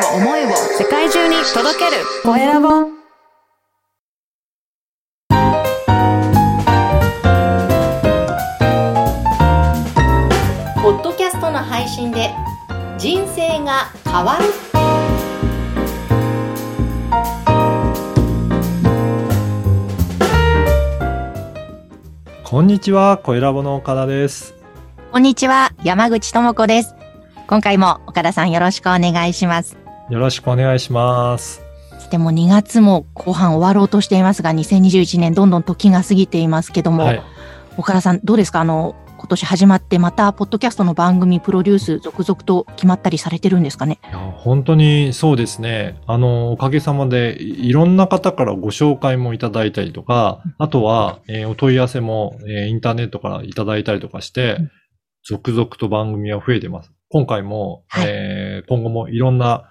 [0.00, 0.48] を思いを
[0.78, 2.68] 世界中に届けるコエラボ
[10.82, 12.30] ポッドキャストの配信で
[12.98, 14.44] 人生が変わる
[22.44, 24.56] こんにちは、小ラボの岡田です。
[25.12, 26.96] こんにちは、山口智子です。
[27.46, 29.79] 今回も岡田さんよろしくお願いします。
[30.10, 31.62] よろしくお願いします。
[32.10, 37.22] でも2月も後半終わろうとしていますが、2021年どんどん時が過ぎていますけども、はい。
[37.76, 38.60] 岡田さんどうですか？
[38.60, 44.00] あの、今年始まってまた、ポッドキャストの番組プロデュース続々と決まったりされてるんですかね？
[44.38, 46.00] 本当にそうですね。
[46.08, 54.70] あの、おかげさまでいいろんな方からご紹介もいただいたりとか、あとは、えーお問い合わせも、えーインターネットからいただいたりとかして、うん
[55.22, 56.90] 続々と番組は増えてます。
[57.10, 59.68] 今回も、はいえー今後もいろんな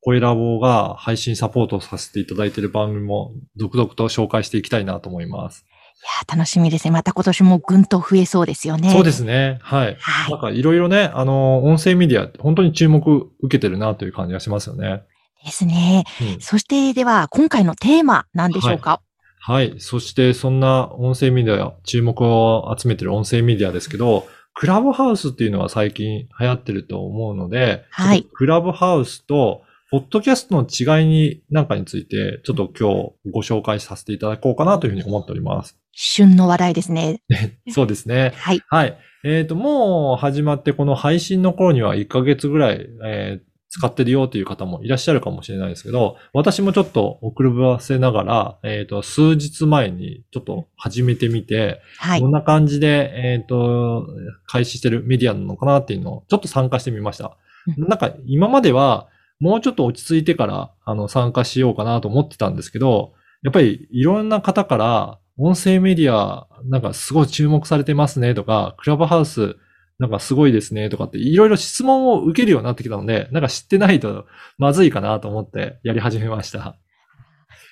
[0.00, 5.66] 声ラボが配信サポートさせていただいている番組も続々と紹介していきたいなと思います。
[6.00, 6.92] いやー楽しみですね。
[6.92, 8.90] また今年もぐんと増えそうですよね。
[8.90, 9.58] そうですね。
[9.60, 9.96] はい。
[10.00, 15.02] はいなんかいろいろね、あの、音声メディア、本当に注目受けてるなという感じがしますよね。
[15.44, 16.04] ですね。
[16.22, 19.02] うんそしてでは、今回のテーマなんでしょうか、
[19.40, 19.74] はい。
[19.78, 35.76] そして、そんな音声メディア、注目を集めてる音声メディアですけど、クラブハウスっていうのは最近流行ってると思うので、はいクラブハウスと、ポッドキャストの違いになんかについて、ちょっと今日ご紹介させていただこうかなというふうに思っております。
[35.92, 37.22] 旬の話題ですね。
[37.68, 38.32] そうですね。
[38.36, 38.62] はい。
[38.68, 38.96] はい。
[39.24, 52.32] えっ、と、もう始まってこの配信の頃には1ヶ月ぐらい、えー使ってるよという方もいらっしゃるかもしれないですけど、私もちょっと遅らせながら、えっ、と、数日前にちょっと始めてみて、はいどん。
[52.32, 54.08] な感じで、えっ、と、
[54.44, 57.36] 開始してるメディアなのかなっていうのをちょっと参加してみました。
[57.78, 59.06] うなんか今までは
[59.40, 69.56] もうちょっと落ち着いてからあの参加しようかなと思ってたんですけど、やっぱりいろんな方から音声メディアなんかすごい注目されてますねとか、クラブハウス
[69.98, 74.26] なんかすごいですねとかっていろいろ質問を受けるようになってきたので、なんか知ってないと
[74.58, 76.76] まずいかなと思ってやり始めました。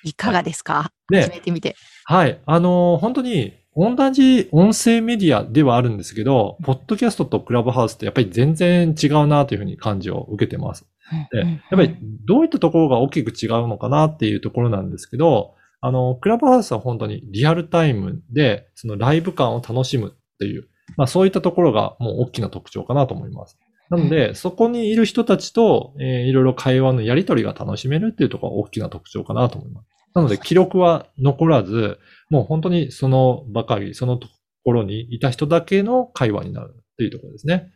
[0.03, 1.75] いかがですか、ね始めてみて。
[2.05, 2.39] はい。
[2.45, 10.85] あのー本当に、同じ音声メディアではあるんですけど、ポッドキャストとクラブハウスってやっぱり全然違うなというふうに感じを受けてます。
[11.31, 23.57] で、やっぱりどういったところが大きく違うのかなっていうところなんですけど、あの、クラブハウスは本当にリアルタイムで、そのライブ感を楽しむっていう、まあそういったところがもう大きな特徴かなと思います。
[23.89, 29.87] なので、そこにいる人たちと、えーいろいろ会話のやり取りが楽しめるっていうところが大きな特徴かなと思います。
[30.13, 31.99] なので、記録は残らず、
[32.29, 34.27] もう本当にそのばかり、そのと
[34.63, 37.71] ころにいた人だけの会話になるっていうところですね。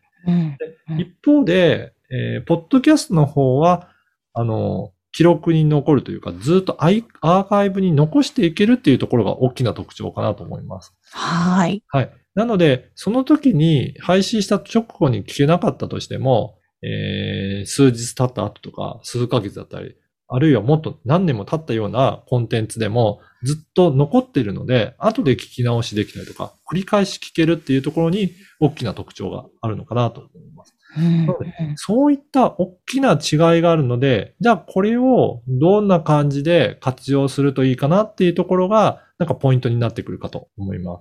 [0.99, 3.89] 一方で、えーポッドキャストの方は、
[4.33, 10.93] あの、記録に残るというか、ずっとアイアーカイブに残していけるっていうところが大きな特徴かなと思います。
[11.11, 11.83] はい。
[11.87, 12.11] はい。
[12.35, 19.95] なので、その時に配信した直後に聞けなかったとしても、えー数日経った後とか、数ヶ月だったり、
[20.27, 30.73] あるいはもっと何年も経ったようなコンテンツでもずっと残っているので、後で聞き直しできたりとか、繰り返し聞けるっていうところに大きな特徴があるのかなと思います。
[30.97, 31.27] うん。
[31.75, 40.99] そういった大きな違いがあるので、じゃあこれをどんな感じで活用するといいかなっていうところが、なんかポイントになってくるかと思いま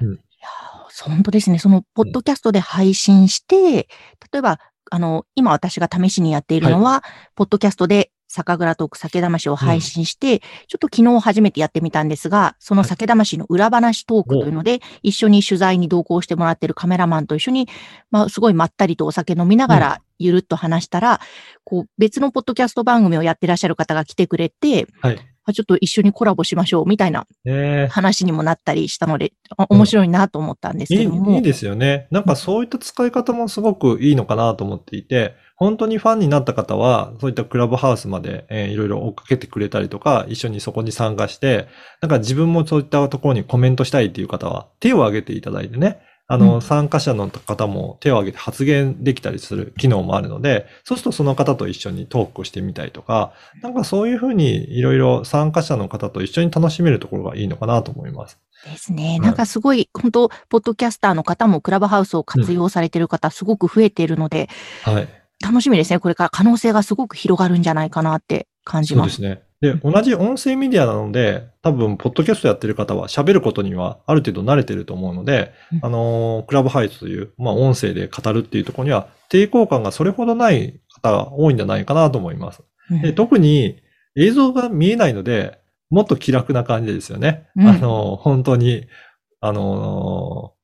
[0.00, 0.04] す。
[0.04, 1.58] いやー本当ですね。
[1.58, 3.88] その、ポッドキャストで配信して、
[4.32, 4.58] 例えば、
[4.90, 7.04] あの、今私が試しにやっているのは、
[7.34, 17.68] ポッドキャストで酒蔵トーク酒魂を配信して、ちょっと昨日初めてやってみたんですが、その酒魂の裏話トークというので、一緒に取材に同行してもらっているカメラマンと一緒に、
[18.10, 21.20] まあ、すごいまったりとお酒飲みながら、ゆるっと話したら、
[21.64, 25.18] こう、別のポッドキャスト番組をやってらっしゃる方が来てくれて、はい。
[25.48, 31.36] あちょっと一緒にコラボしましょう、みたいなえー話にもなったりしたので、あ面白いなと思ったんですいいけども。
[31.36, 32.06] いいですよね。
[32.10, 41.66] なんかそういった使い方もすごくいいのかなと思っていて、本当にファンになった方は、そういったクラブハウスまで、えーいろいろ追っかけてくれたりとか、一緒にそこに参加して、
[42.00, 45.98] なんか自分もそういったところにコメントしたいっていう方は、手を挙げていただいてね、
[46.28, 53.32] あの、うん参加者の方も手を挙げて発言できたりする機能もあるので、そうするとその方と一緒にトークをしてみたりとか、
[53.62, 58.38] なんかそういうふうにいろいろ参加者の方と一緒に楽しめるところがいいのかなと思います。
[58.64, 59.10] ですね。
[59.10, 64.48] はいなんかすごい、本当ポッドキャスターの方もクラブハウスを活用されている方、すごく増えているので、
[64.82, 65.08] はい。
[65.42, 65.98] 楽しみですね。
[66.00, 69.04] これから可能性がすごく広がるんじゃないかなって感じま。
[69.04, 69.47] そうですすね。
[69.60, 82.62] で、同じ音声メディアなので、多分、ポッドキャストやってる方は喋ることにはある程度慣れてると思うので、うんあのークラブハウスという、まあ、音声で語るっていうところには、抵抗感がそれほどない方が多いんじゃないかなと思います。
[82.90, 83.80] うんで特に
[84.16, 85.58] 映像が見えないので、
[85.90, 87.48] もっと気楽な感じですよね。
[87.56, 88.86] うんあの、本当に、
[89.40, 90.54] あの、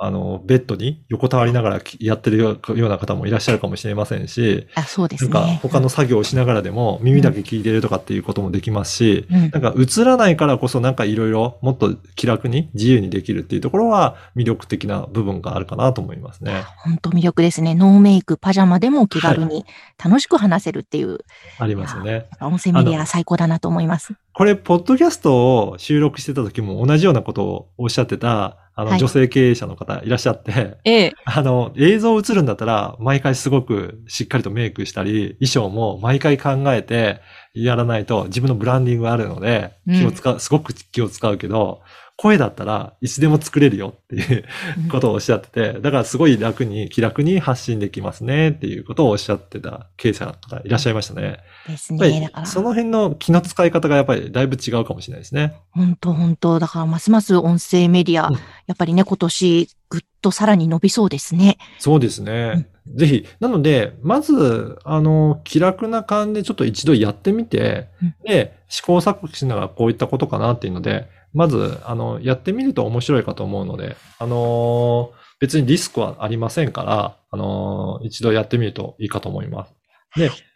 [0.00, 5.60] あの、ベッドに横たわりながらきやってるような方もいらっしゃるかもしれませんし、あ、そうですなんね。
[5.62, 16.64] か他の作業をしながらでも耳だけ聞いてるとかっていうこともできますし、うんなんか映らないからこそなんかいろいろもっと気楽に自由にできるっていうところは魅力的な部分があるかなと思いますね。
[16.78, 17.74] 本当魅力ですね。
[17.74, 19.64] ノーメイク、パジャマでも気軽に
[20.02, 21.18] 楽しく話せるっていう、
[21.58, 22.26] ありますよね。
[22.40, 24.14] 音声メディア最高だなと思います。
[24.32, 31.12] これ、ポッドキャストを収録してた時も同じようなことをおっしゃってた、あの、はい女性経営者の方いらっしゃって、ええ。
[31.24, 37.20] あの、映像映るんだったら、毎回すごくしっかりとメイクしたり、衣装も毎回考えて
[37.54, 41.82] やらないと自分のブランディングがあるので、うん気を使う、すごく気を使うけど、
[42.16, 44.44] 声だったらいつでも作れるよっていう
[44.90, 51.38] ことをおっしゃってて、だからすごい楽に、気楽に発信できますねっていうことをおっしゃってた経営者の方いらっしゃいましたね。
[51.68, 52.30] ですね。
[52.44, 55.54] その辺の気の使い方がやっぱりだいぶ違うかもしれないですね。
[55.72, 61.58] 本当本当だからますます音声メディア、うんやっぱりね、今年ぐっとさらに伸びそうですね。
[61.78, 62.68] そうですね。
[62.96, 63.26] ぜひ。
[63.38, 79.74] なので、まず、あの、気楽な感じでちょっと一度やってみて、うんで、試行錯誤しながらこういったことかなっていうので、まず、あの、やってみると面白いかと思うので、あの別にリスクはありませんから、あの一度やってみるといいかと思います。
[80.16, 80.53] で、はい。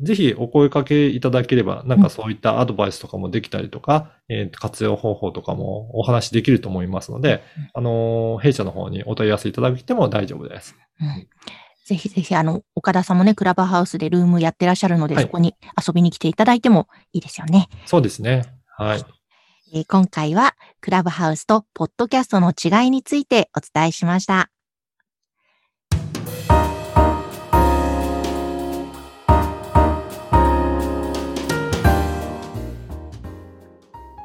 [0.00, 7.42] ぜひお声かけいただければ、なんかそういったアドバイスとかもできたりとか、えー活用方法とかもお話しできると思いますので、
[7.74, 10.76] あの弊社の方にお問い合わせいただいても大丈夫です。
[11.00, 11.28] うん
[11.84, 17.68] ぜひぜひ、あの、岡田さんもね、クラブハウスでルームやってらっしゃるので、はいそこに遊びに来ていただいてもいいですよね。
[17.86, 18.44] そうですね。
[18.78, 19.04] はい。
[19.74, 24.51] えー今回は、クラブハウスとポッドキャストの違いについてお伝えしました。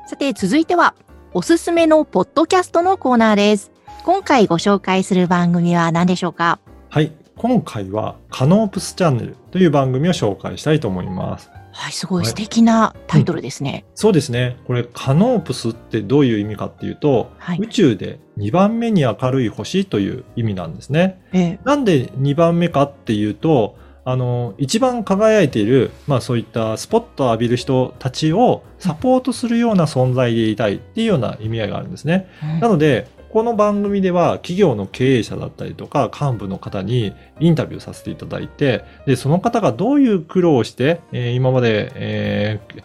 [0.08, 0.96] さて、続いては、
[1.34, 3.72] おすすめのポッドキャストのコーナーです。
[4.06, 6.60] 今回ご紹介する番組は何でしょうか？
[6.88, 7.12] はい。
[7.36, 11.50] 今回は、カノープスチャンネルという番組を紹介したいと思います。
[11.74, 13.84] はい、すごいはい素敵なタイトルですね。
[13.96, 14.56] そうですね。
[14.66, 21.22] これ、カノープスってどういう意味かっていうと、はい宇宙で2番目に明るい星という意味なんですね。
[21.34, 23.76] ええなんで2番目かっていうと、
[24.10, 32.30] あの、一番輝いている、まあそういったスポットを浴びる人たちをサポートするような存在でいたいっていうような意味合いがあるんですね。
[32.42, 42.84] うんなので、この番組では企業の経営者だったりとか幹部の方にインタビューさせていただいて、で、その方がどういう苦労をして、えー今まで、えー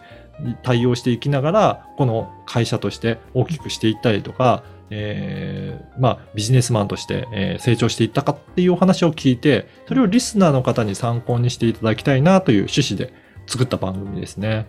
[0.63, 4.63] 対応していきながら、この会社として大きくしていったりとか、
[4.95, 13.13] えーまあ、ビジネスマンとして、えー成長していったかっていうお話を聞いて、それをリスナーの方に参考にしていただきたいなという趣旨で
[13.47, 14.67] 作った番組ですね。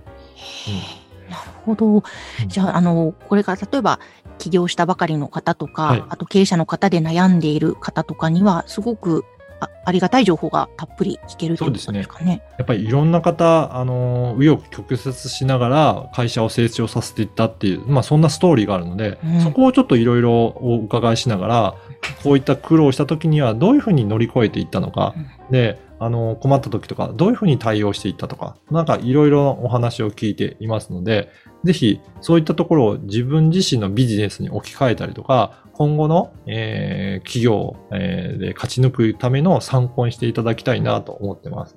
[1.28, 2.02] なるほど。
[2.46, 3.98] じゃあ、あの、これから例えば
[4.38, 9.24] 起業したばかりの方とか、はいあと経営者の方で悩んでいる方とかには、すごく
[9.60, 12.42] あありがたい情報がたっぷり聞けるということですかね。
[12.58, 19.40] やっぱりいろんな方、あの、紆余曲折しながら会社を成長させていったっていう、まあそんなストーリーがあるので、うん。
[19.40, 21.74] そこをちょっといろいろお伺いしながら、
[22.22, 25.14] こういった苦労した時にはどういうふうに乗り越えていったのか、
[25.50, 31.30] で、あの、困った時とか、どういうふうに対応していったとか、なんかいろいろお話を聞いていますので、
[31.64, 41.76] ぜひそういったところを自分自身のビジネスに置き換えたりとか、今後の、えー企業、えーで勝ち抜くための参考にしていただきたいなと思ってます。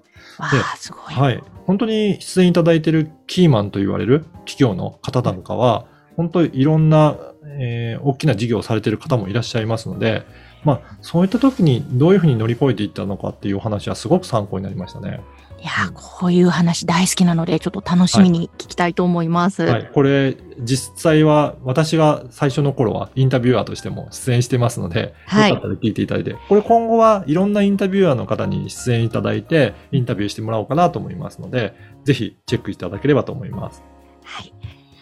[0.78, 1.14] すごい。
[1.14, 1.44] はい。
[1.66, 7.16] 本当に出演いただいているキーマンと言われる企業の方なんかは、本当にいろんな、
[7.60, 10.24] えー大きな事業をされている方もいらっしゃいますので、
[10.68, 15.22] まあ、そういった時にどういうふうに乗り越えていったのかっていうお話はすごく参考になりましたね。
[15.62, 19.64] いやー、こういう話大好きなので、ちょっと楽しみに聞きたいと思います。
[19.64, 19.90] はい。
[19.94, 33.82] これ、実際は私が最初の頃はインタビュアーとしても出演してますので、はいよかったら聞いていただいて、これ今後はいろんなインタビュアーの方に出演いただいて、インタビューしてもらおうかなと思いますので、ぜひチェックいただければと思います。
[34.26, 34.54] はい。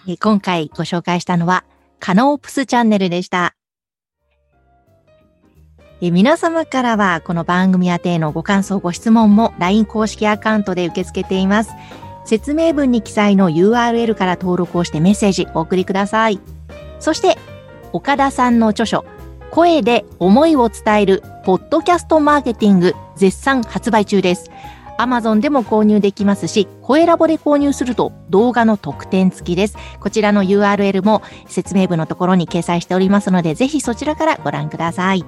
[0.08, 1.66] えー今回ご紹介したのは、
[2.00, 3.56] カノープスチャンネルでした。
[6.02, 11.72] え皆様からは、この番組宛てのご感想、ご質問も LINE 公式アカウントで受け付けています。
[12.26, 16.42] 説明文に記載の URL から登録をしてメッセージお送りください。
[17.00, 17.38] そして、
[17.94, 19.06] 岡田さんの著書、
[19.52, 24.52] 声で思いを伝えるポッドキャストマーケティング絶賛発売中です。
[24.98, 29.78] Amazon でも購入できますし、声ラボで購入すると動画の特典付きです。
[30.02, 35.24] こちらの URL も説明文のところに掲載しておりますので、ぜひそちらからご覧ください。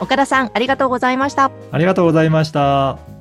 [0.00, 1.50] 岡田さん、ありがとうございました。
[1.72, 3.15] ありがとうございました。